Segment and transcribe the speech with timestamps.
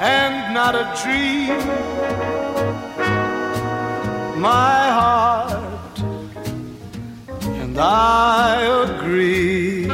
[0.00, 1.87] and not a dream.
[4.38, 5.98] My heart
[7.42, 9.88] and I agree.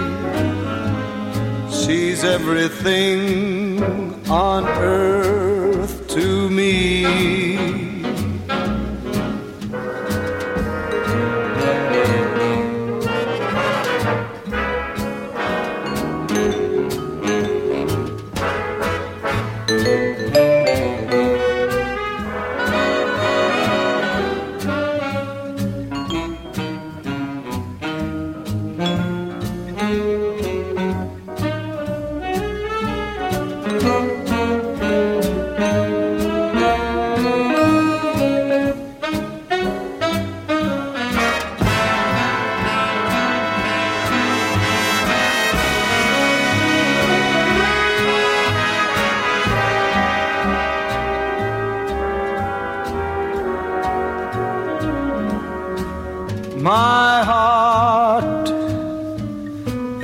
[1.70, 3.18] She's everything
[4.28, 7.43] on earth to me.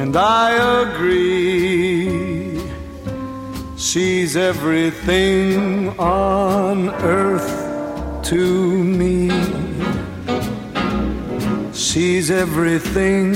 [0.00, 0.52] And I
[0.82, 2.58] agree.
[3.76, 6.88] She's everything on
[7.18, 9.28] earth to me.
[11.74, 13.34] She's everything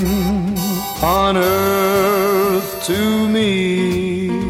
[1.03, 4.44] on earth to me.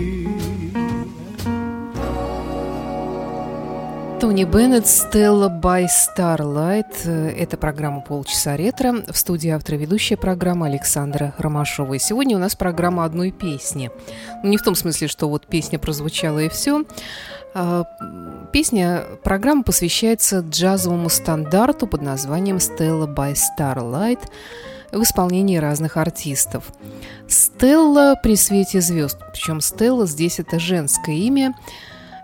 [4.35, 7.09] Тони Беннет «Стелла by Starlight».
[7.09, 9.05] Это программа «Полчаса ретро».
[9.09, 11.95] В студии автор ведущая программа Александра Ромашова.
[11.95, 13.93] И сегодня у нас программа одной песни.
[14.43, 16.83] Ну, не в том смысле, что вот песня прозвучала и все.
[17.55, 17.85] А,
[18.53, 24.19] песня, программа посвящается джазовому стандарту под названием «Стелла by Starlight»
[24.91, 26.73] в исполнении разных артистов.
[27.29, 29.17] Стелла при свете звезд.
[29.33, 31.55] Причем Стелла здесь это женское имя–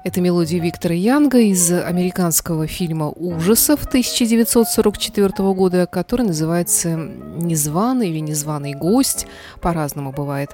[0.03, 8.73] это мелодия Виктора Янга из американского фильма ужасов 1944 года, который называется «Незваный» или «Незваный
[8.73, 9.27] гость»,
[9.61, 10.51] по-разному бывает.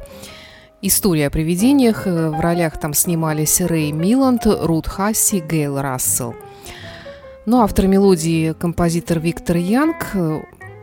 [0.82, 2.06] История о привидениях.
[2.06, 6.34] В ролях там снимались Рэй Миланд, Рут Хасси, Гейл Рассел.
[7.46, 10.08] Но автор мелодии– композитор Виктор Янг.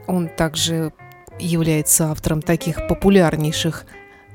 [0.07, 0.93] Он также
[1.39, 3.85] является автором таких популярнейших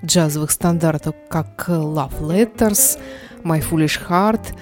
[0.04, 2.98] джазовых стандартов, как «Love Letters»,
[3.42, 4.54] My Foolish Heart,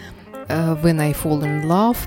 [0.48, 1.98] uh, When I Fall in Love.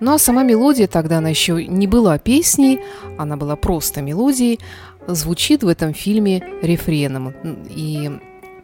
[0.00, 2.80] Ну а сама мелодия, тогда она еще не была песней,
[3.18, 4.60] она была просто мелодией,
[5.06, 7.34] звучит в этом фильме рефреном.
[7.70, 8.10] И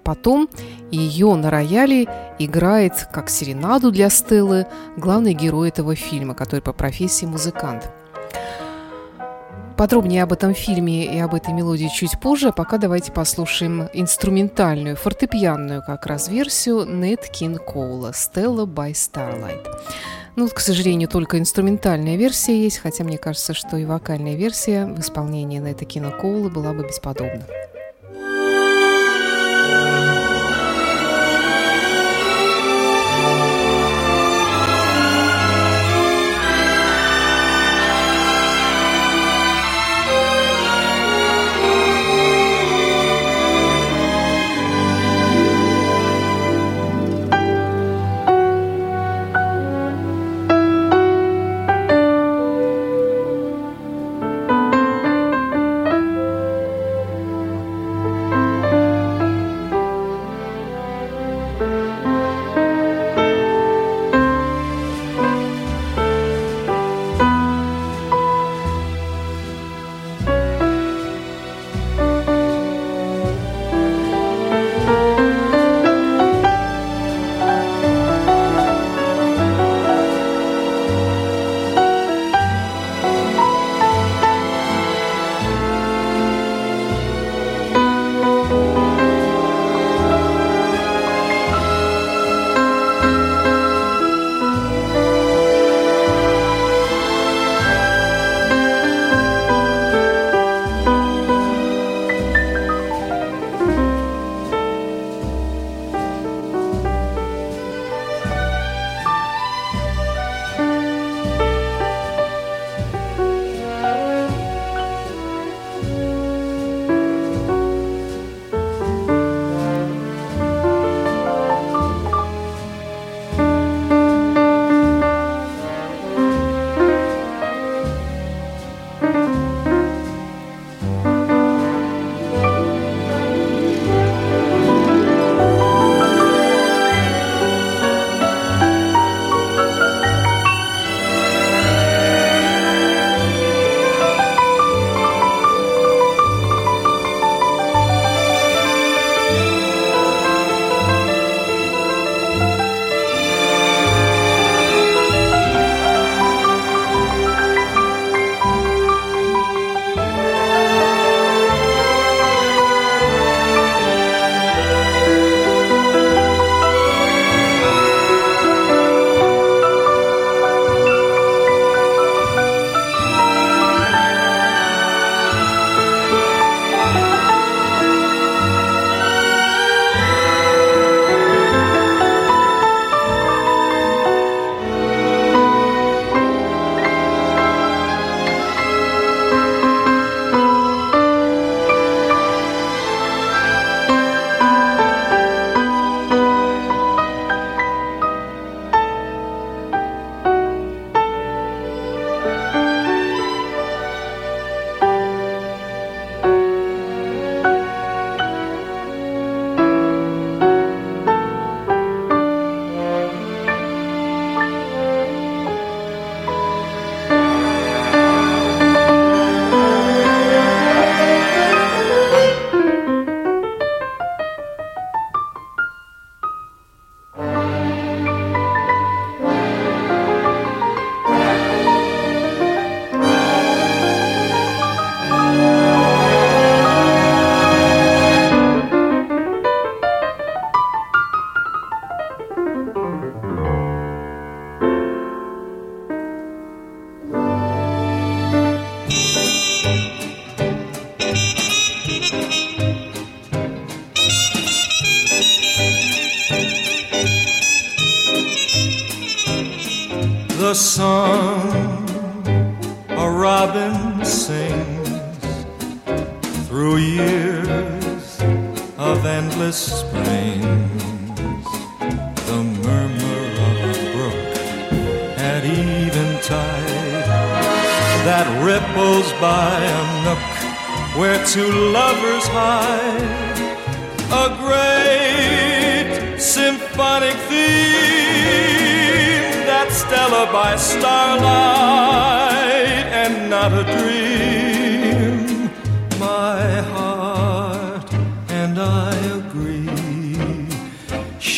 [0.02, 0.48] потом
[0.90, 2.06] ее на рояле
[2.38, 4.66] играет как серенаду для Стеллы
[4.96, 7.90] главный герой этого фильма, который по профессии музыкант.
[9.80, 14.94] Подробнее об этом фильме и об этой мелодии чуть позже, а пока давайте послушаем инструментальную,
[14.94, 19.66] фортепианную как раз версию Нет Кин Коула «Stella by Starlight».
[20.36, 25.00] Ну, к сожалению, только инструментальная версия есть, хотя мне кажется, что и вокальная версия в
[25.00, 27.46] исполнении Нета Кина Коула была бы бесподобна.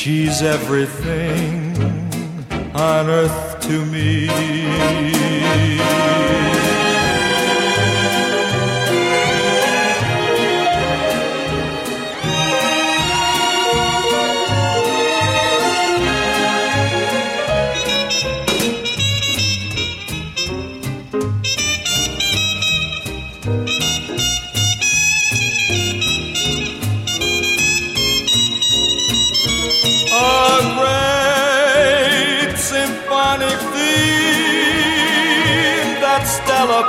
[0.04, 1.76] She's everything
[2.75, 4.26] on earth to me.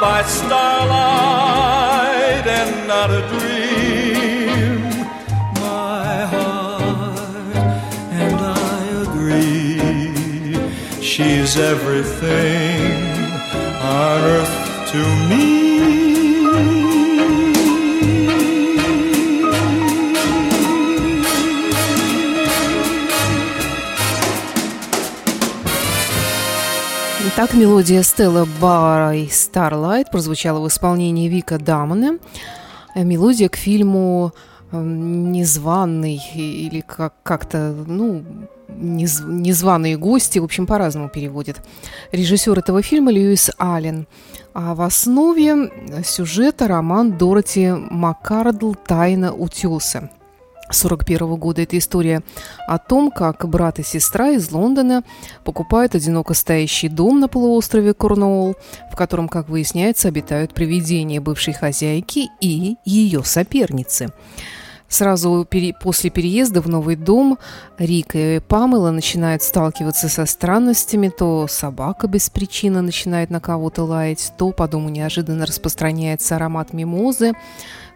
[0.03, 0.85] By starlight
[2.59, 4.81] and not a dream.
[5.61, 7.55] My heart
[8.21, 10.57] and I agree,
[11.01, 12.81] she's everything
[13.79, 14.55] on earth
[14.91, 16.02] to me.
[27.35, 32.19] Так мелодия Стелла Барой Starlight прозвучала в исполнении Вика Дамона.
[32.95, 34.33] Мелодия к фильму
[34.71, 38.23] эм, «Незваный» или как- как-то, ну,
[38.69, 41.57] нез, «Незваные гости», в общем, по-разному переводит.
[42.11, 44.07] Режиссер этого фильма Льюис Аллен.
[44.53, 45.71] А в основе
[46.05, 50.11] сюжета роман Дороти Маккардл «Тайна утеса».
[50.73, 51.61] 1941 года.
[51.61, 52.21] Это история
[52.67, 55.03] о том, как брат и сестра из Лондона
[55.43, 58.55] покупают одиноко стоящий дом на полуострове Корнуолл,
[58.91, 64.11] в котором, как выясняется, обитают привидения бывшей хозяйки и ее соперницы.
[64.93, 65.73] Сразу пере...
[65.73, 67.39] после переезда в новый дом
[67.79, 71.09] Рика и Памела начинают сталкиваться со странностями.
[71.09, 77.33] То собака без причины начинает на кого-то лаять, то по дому неожиданно распространяется аромат мимозы,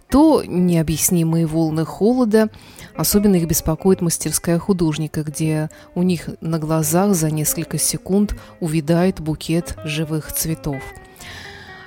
[0.09, 2.49] то необъяснимые волны холода.
[2.95, 9.77] Особенно их беспокоит мастерская художника, где у них на глазах за несколько секунд увядает букет
[9.83, 10.81] живых цветов.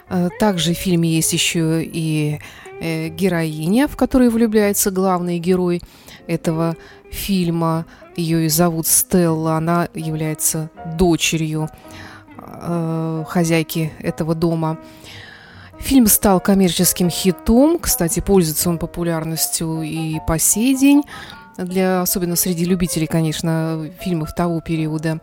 [0.09, 2.39] Э, также в фильме есть еще и
[2.81, 5.81] э, героиня, в которой влюбляется главный герой
[6.27, 6.77] этого
[7.11, 7.87] фильма.
[8.17, 9.57] Ее и зовут Стелла.
[9.57, 11.69] Она является дочерью
[12.39, 14.79] э, хозяйки этого дома.
[15.81, 17.79] Фильм стал коммерческим хитом.
[17.79, 21.03] Кстати, пользуется он популярностью и по сей день,
[21.57, 25.21] для, особенно среди любителей, конечно, фильмов того периода.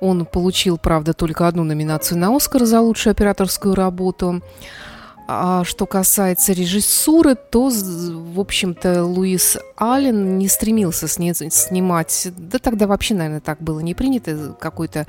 [0.00, 4.42] Он получил, правда, только одну номинацию на «Оскар» за лучшую операторскую работу.
[5.26, 13.14] А что касается режиссуры, то, в общем-то, Луис Аллен не стремился снимать, да тогда вообще,
[13.14, 15.06] наверное, так было не принято, какой-то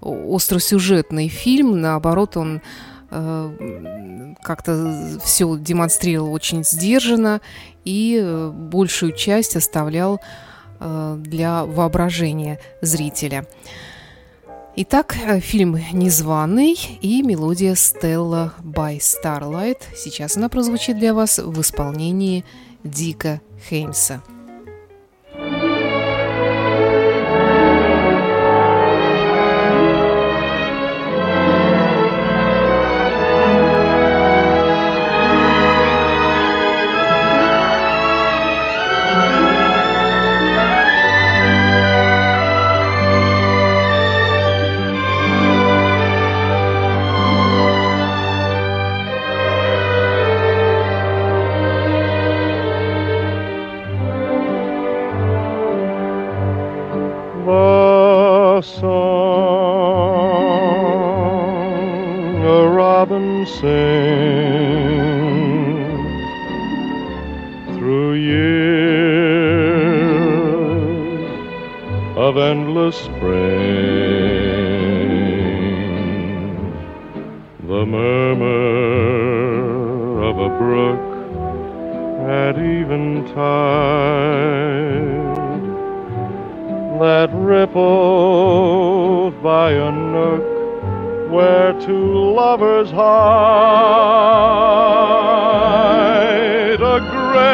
[0.00, 1.80] остросюжетный фильм.
[1.80, 2.60] Наоборот, он
[3.10, 7.40] как-то все демонстрировал очень сдержанно
[7.84, 10.20] и э, большую часть оставлял
[10.78, 13.46] э, для воображения зрителя.
[14.76, 19.78] Итак, фильм «Незваный» и мелодия «Стелла by Starlight».
[19.96, 22.44] Сейчас она прозвучит для вас в исполнении
[22.84, 24.22] Дика Хеймса.
[92.50, 93.10] Lovers hide
[96.96, 97.46] a great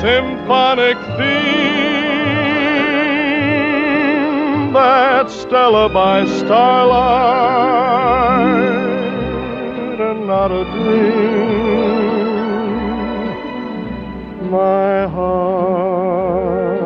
[0.00, 1.52] symphonic theme
[4.72, 7.20] that Stella by starlight
[10.08, 11.30] and not a dream
[14.50, 16.80] my heart.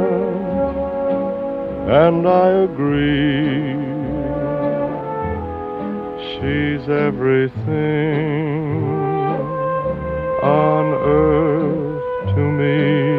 [1.88, 3.83] And I agree
[6.44, 7.54] she's everything
[10.42, 13.13] on earth to me.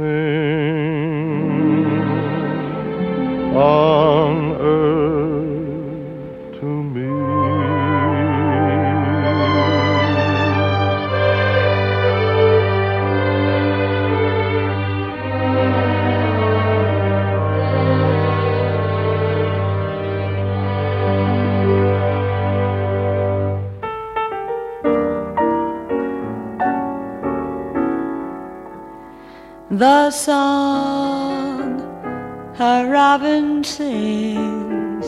[3.55, 5.04] on earth
[29.77, 31.81] The song
[32.57, 35.05] a robin sings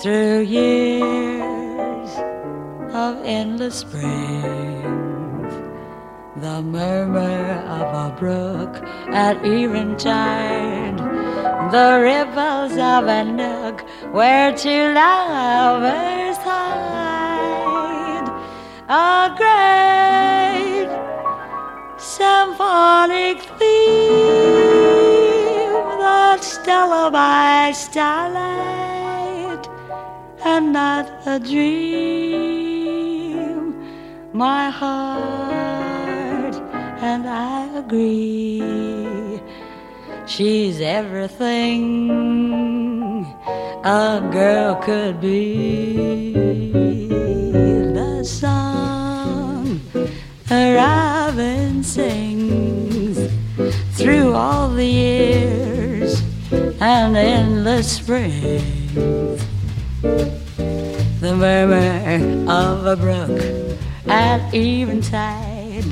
[0.00, 2.10] through years
[2.94, 5.52] of endless springs.
[6.36, 8.80] The murmur of a brook
[9.12, 10.98] at eventide,
[11.72, 13.80] the ripples of a nook
[14.12, 18.28] where two lovers hide.
[18.88, 20.33] A great
[22.16, 24.18] symphonic theme
[26.02, 29.64] that Stella by starlight
[30.44, 32.44] and not a dream.
[34.32, 36.54] My heart
[37.10, 39.40] and I agree.
[40.26, 41.84] She's everything
[43.84, 46.32] a girl could be.
[47.92, 48.63] The song
[50.50, 53.30] a robin sings
[53.96, 56.22] through all the years
[56.80, 59.42] and endless springs.
[60.02, 65.84] The murmur of a brook at eventide,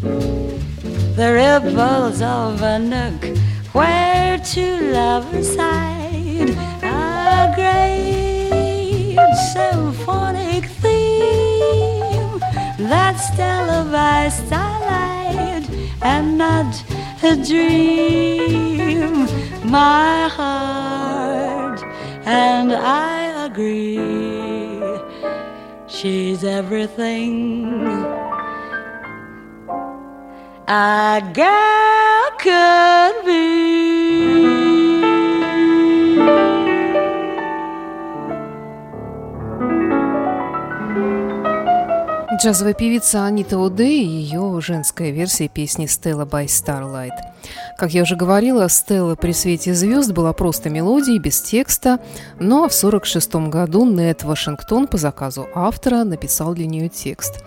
[0.00, 3.38] the ripples of a nook
[3.72, 5.93] where two lovers hide,
[14.24, 15.68] By starlight
[16.00, 16.82] and not
[17.22, 19.26] a dream.
[19.70, 21.82] My heart
[22.24, 24.00] and I agree.
[25.86, 27.84] She's everything
[30.68, 33.73] a girl could be.
[42.36, 47.12] Джазовая певица Анита Уде и ее женская версия песни «Stella by Starlight».
[47.78, 52.00] Как я уже говорила, «Стелла при свете звезд» была просто мелодией, без текста,
[52.40, 57.44] но в 1946 году Нет Вашингтон по заказу автора написал для нее текст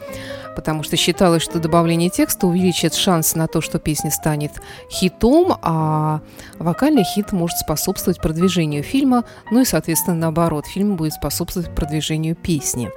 [0.56, 4.54] потому что считалось, что добавление текста увеличит шанс на то, что песня станет
[4.90, 6.22] хитом, а
[6.58, 12.90] вокальный хит может способствовать продвижению фильма, ну и, соответственно, наоборот, фильм будет способствовать продвижению песни.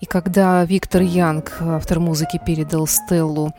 [0.00, 3.52] И когда Виктор Янг, автор музыки, передал Стеллу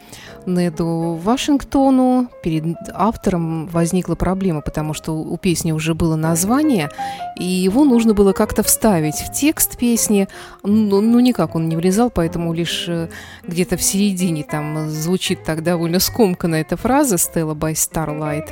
[0.45, 6.89] Неду Вашингтону, перед автором возникла проблема, потому что у песни уже было название,
[7.37, 10.27] и его нужно было как-то вставить в текст песни.
[10.63, 13.09] Ну, ну никак он не влезал, поэтому лишь э,
[13.45, 18.49] где-то в середине там звучит так довольно скомканно эта фраза «Stella by Starlight».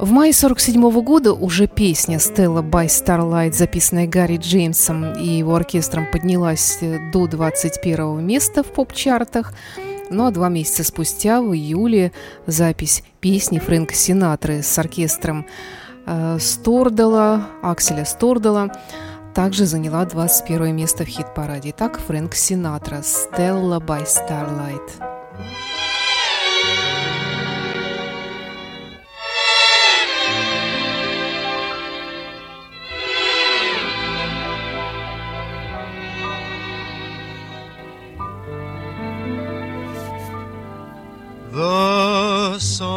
[0.00, 6.10] В мае 1947 года уже песня «Stella by Starlight», записанная Гарри Джеймсом и его оркестром,
[6.10, 6.78] поднялась
[7.12, 9.52] до 21 места в поп-чартах.
[10.08, 12.12] Ну а два месяца спустя, в июле,
[12.46, 15.44] запись песни Фрэнка Синатры с оркестром
[16.06, 18.72] э, Стордала, Акселя Стордала,
[19.34, 21.74] также заняла 21 место в хит-параде.
[21.76, 25.69] Итак, Фрэнк Синатра «Stella by Starlight».
[41.52, 42.90] The song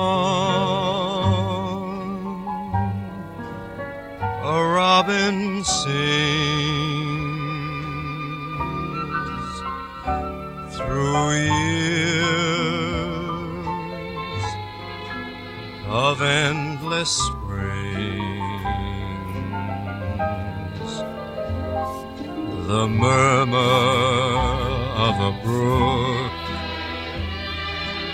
[4.44, 5.94] a robin sings
[10.76, 12.14] through years
[15.88, 17.74] of endless springs
[22.68, 23.93] the murmur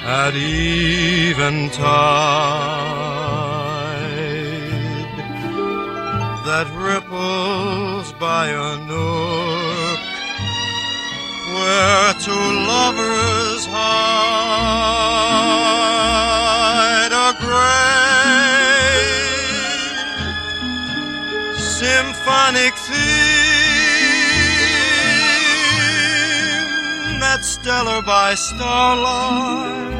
[0.09, 1.85] at eventide.
[6.47, 9.99] That ripples by a nook
[11.53, 13.93] where two lovers hide
[17.27, 17.69] a great
[21.59, 23.59] symphonic theme
[27.19, 29.98] that's Stella by starlight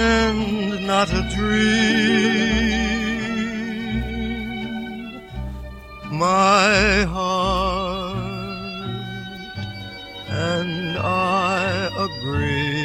[0.00, 1.60] and not a dream.
[6.10, 8.16] My heart
[10.28, 12.80] and I agree.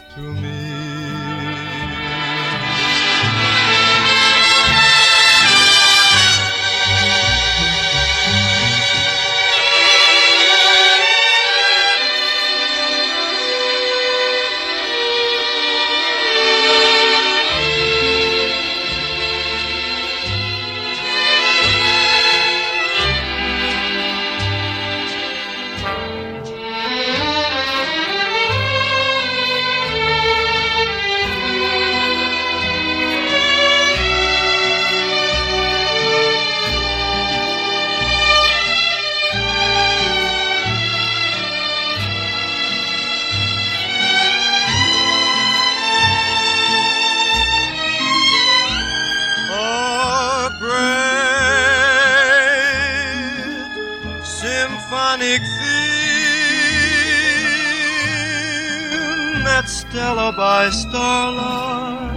[59.94, 62.10] Stella by starlight.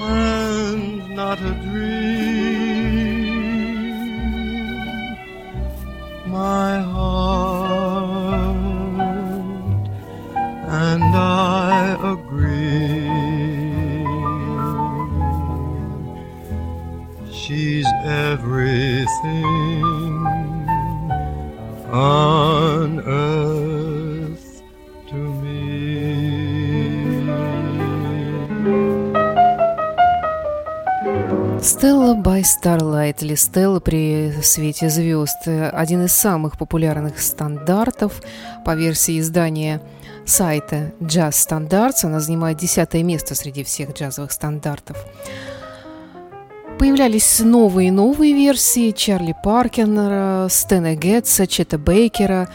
[0.00, 1.94] And not a dream.
[6.26, 8.18] My heart
[10.84, 13.08] and I agree.
[17.32, 19.64] She's everything.
[21.94, 22.53] on
[32.22, 38.22] By Starlight или Стелла при свете звезд– один из самых популярных стандартов
[38.64, 39.80] по версии издания
[40.24, 42.04] сайта Jazz Standards.
[42.04, 45.04] Она занимает десятое место среди всех джазовых стандартов.
[46.78, 52.48] Появлялись новые и новые версии Чарли Паркинера, Стэна Гетца, Чета Бейкера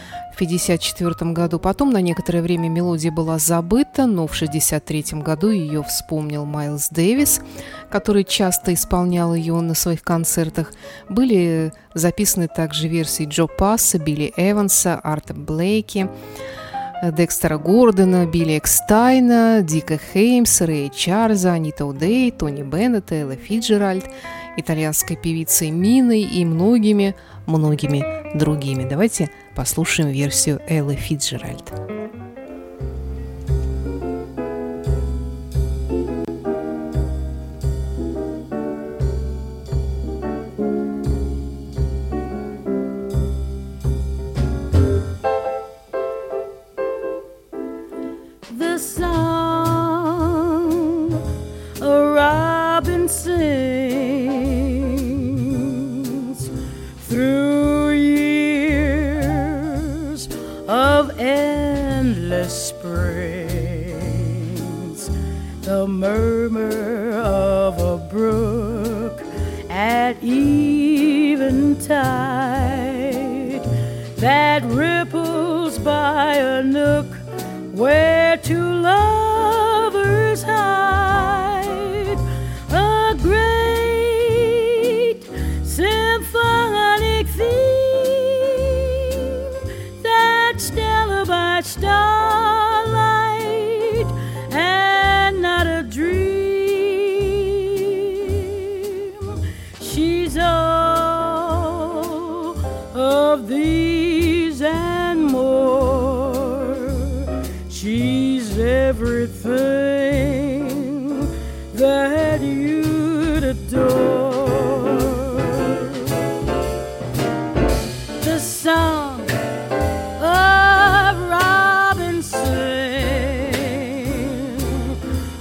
[0.44, 1.58] 1954 году.
[1.58, 7.40] Потом на некоторое время мелодия была забыта, но в 1963 году ее вспомнил Майлз Дэвис,
[7.90, 10.72] который часто исполнял ее на своих концертах.
[11.08, 16.08] Были записаны также версии Джо Пасса, Билли Эванса, Арта Блейки,
[17.02, 24.04] Декстера Гордона, Билли Экстайна, Дика Хеймса, Рэя Чарльза, Анита Удей, Тони Беннета, Элла Фиджеральд,
[24.56, 28.88] итальянской певицей Миной и многими-многими другими.
[28.88, 31.70] Давайте послушаем версию Эллы Фиджеральд.
[62.32, 63.90] endless springs,
[65.62, 69.20] the murmur of a brook
[69.68, 71.90] at eventide
[74.18, 77.06] that ripples by a nook
[77.74, 79.09] where to love.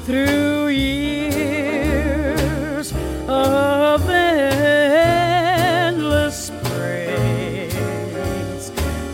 [0.10, 2.10] Through years
[3.28, 4.88] of endless
[6.48, 7.52] springs,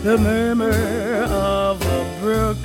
[0.02, 0.72] the murmur
[1.28, 2.56] of a brook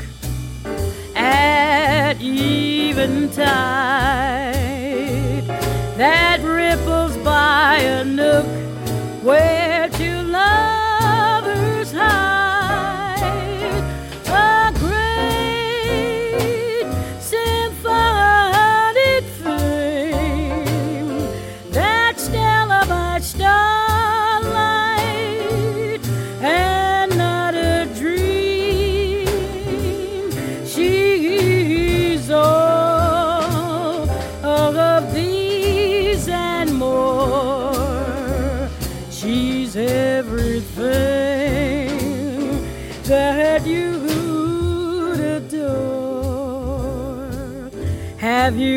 [1.13, 3.80] at eventide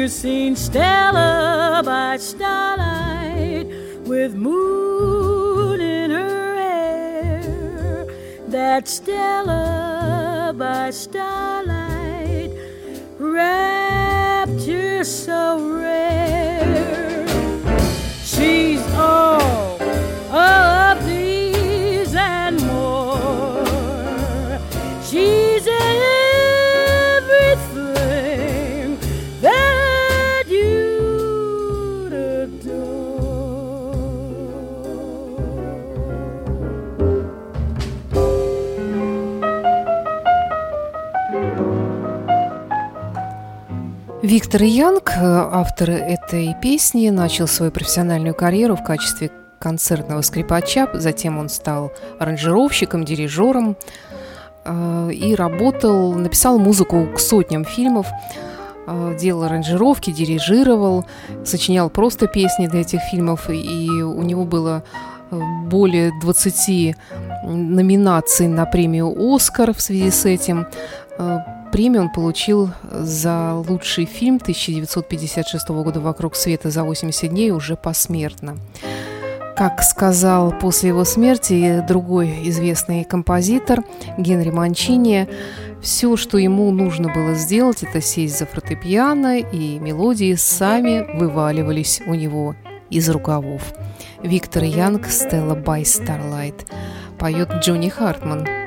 [0.08, 3.66] Seen Stella by starlight
[4.06, 8.06] with moon in her hair?
[8.48, 12.50] That Stella by starlight,
[13.18, 15.93] rapture so rare.
[44.34, 51.38] Виктор Янг, э, автор этой песни, начал свою профессиональную карьеру в качестве концертного скрипача, затем
[51.38, 53.76] он стал аранжировщиком, дирижером
[54.64, 58.08] э, и работал, написал музыку к сотням фильмов,
[58.88, 61.06] э, делал аранжировки, дирижировал,
[61.44, 64.82] сочинял просто песни для этих фильмов, и у него было
[65.30, 66.96] более 20
[67.44, 70.66] номинаций на премию «Оскар» в связи с этим.
[71.74, 78.58] Премию он получил за лучший фильм 1956 года «Вокруг света за 80 дней» уже посмертно.
[79.56, 83.82] Как сказал после его смерти другой известный композитор
[84.16, 85.28] Генри Манчини,
[85.82, 92.14] все, что ему нужно было сделать, это сесть за фортепиано, и мелодии сами вываливались у
[92.14, 92.54] него
[92.88, 93.74] из рукавов.
[94.22, 96.66] Виктор Янг, Стелла Бай Старлайт.
[97.18, 98.63] Поет Джонни Хартман.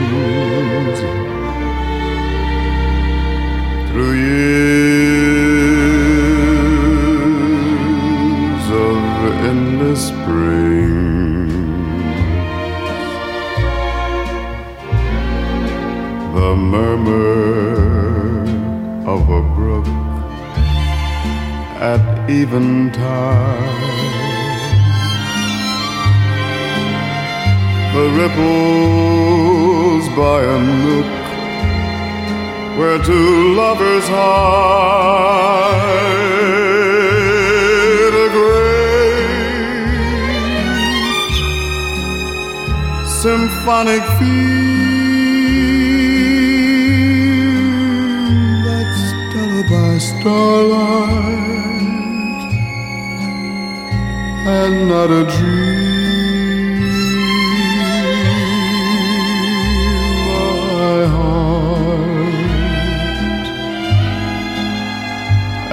[3.91, 4.67] through years
[8.71, 8.99] of
[9.51, 10.97] endless spring
[16.35, 17.75] the murmur
[19.07, 19.87] of a brook
[21.81, 23.77] at eventide.
[27.97, 31.11] The ripples by a nook
[32.79, 34.67] where two lovers hide
[38.27, 38.67] a great
[43.23, 44.77] symphonic theme
[49.69, 51.17] by starlight
[54.47, 55.66] and not a dream.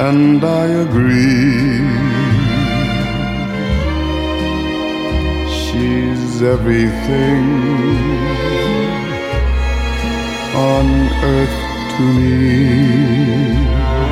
[0.10, 1.80] And I agree.
[5.60, 7.44] She's everything
[10.72, 10.88] on
[11.34, 11.58] earth
[11.96, 14.03] to me.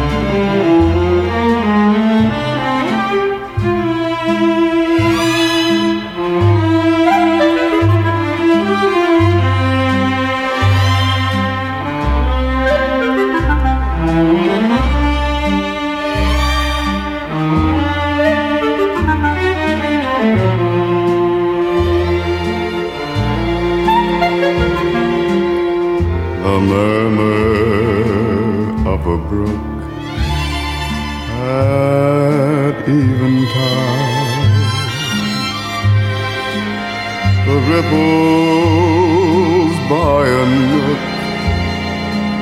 [37.92, 41.04] The by a nook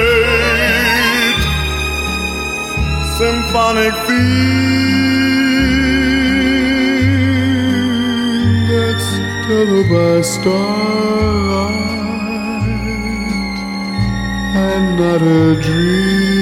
[3.19, 5.33] symphonic theme
[8.69, 9.09] that's
[9.47, 11.91] tethered by starlight
[14.55, 16.42] and not a dream.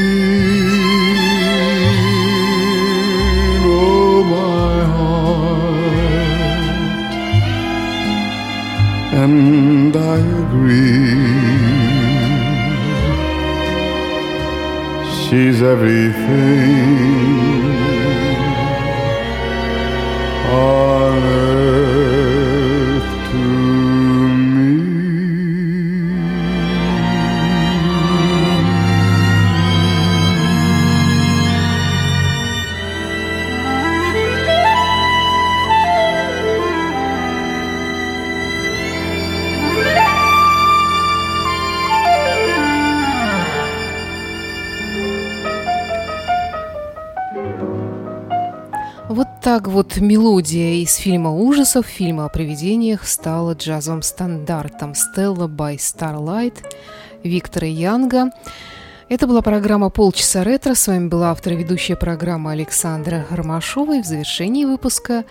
[9.92, 10.90] And I agree.
[15.22, 16.90] She's everything
[20.52, 21.49] on earth
[49.50, 56.54] так вот мелодия из фильма ужасов, фильма о привидениях стала джазовым стандартом «Stella by Starlight»
[57.24, 58.30] Виктора Янга.
[59.08, 60.74] Это была программа «Полчаса ретро».
[60.76, 63.96] С вами была автор и ведущая программы Александра Ромашова.
[63.96, 65.24] И в завершении выпуска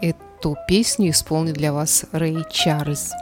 [0.00, 3.12] эту песню исполнит для вас Рэй Чарльз.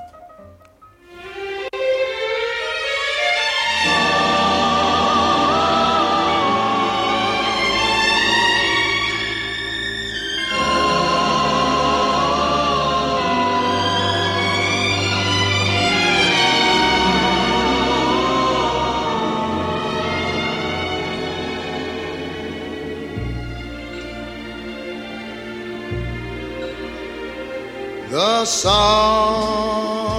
[28.50, 30.10] Song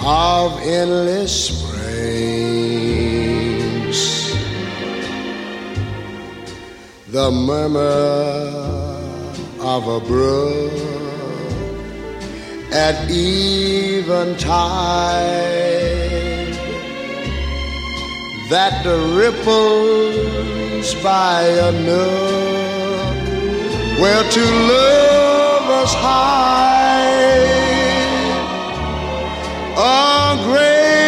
[0.00, 1.90] of endless springs
[7.08, 7.80] the murmur
[9.60, 11.09] of a brook
[12.72, 14.50] at eventide.
[18.48, 22.80] That the ripples by a nook
[24.00, 26.90] where two lovers hide
[29.76, 31.00] a great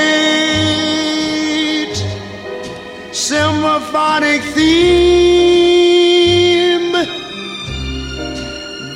[3.13, 5.52] symphonic theme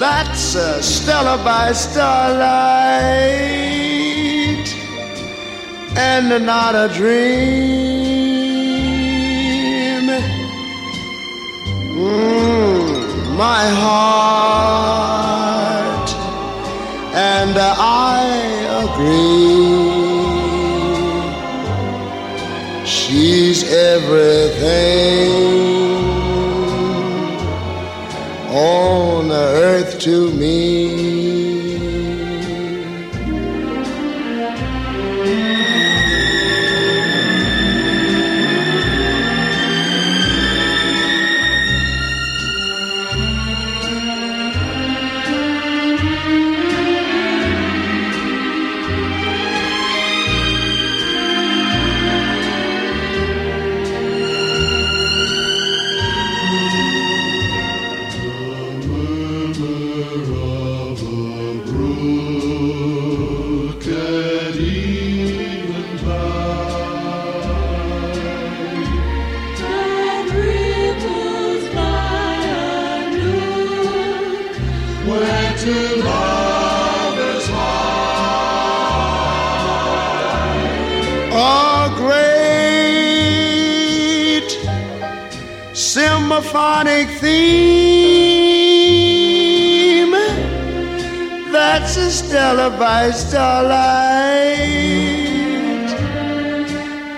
[0.09, 2.47] that's a Stella by starlight
[5.97, 7.27] and not a dream.
[12.03, 14.88] Mm, my heart
[17.35, 18.23] and I
[18.85, 19.66] agree.
[22.85, 25.07] She's everything
[28.66, 31.45] on the earth to me.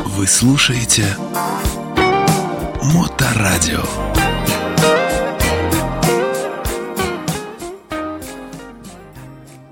[0.05, 1.07] Вы слушаете
[2.83, 4.10] Моторадио.